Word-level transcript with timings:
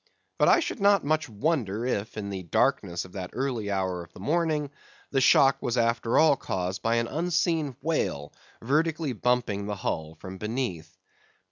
But 0.39 0.47
I 0.47 0.61
should 0.61 0.79
not 0.79 1.03
much 1.05 1.29
wonder 1.29 1.85
if, 1.85 2.17
in 2.17 2.31
the 2.31 2.41
darkness 2.41 3.05
of 3.05 3.11
that 3.11 3.29
early 3.33 3.69
hour 3.69 4.03
of 4.03 4.11
the 4.13 4.19
morning, 4.19 4.71
the 5.11 5.21
shock 5.21 5.61
was 5.61 5.77
after 5.77 6.17
all 6.17 6.35
caused 6.35 6.81
by 6.81 6.95
an 6.95 7.05
unseen 7.07 7.75
whale 7.81 8.33
vertically 8.63 9.13
bumping 9.13 9.67
the 9.67 9.75
hull 9.75 10.15
from 10.15 10.39
beneath. 10.39 10.97